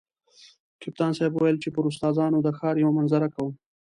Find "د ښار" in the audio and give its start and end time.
2.43-2.75